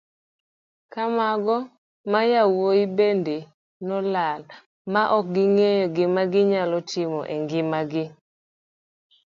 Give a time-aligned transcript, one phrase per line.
[0.93, 1.57] Ka mago
[2.11, 3.37] mayawuoyi bende
[3.87, 4.41] nolal
[4.93, 8.05] ma okong'eyo gima ginyalo timo e ngima gi.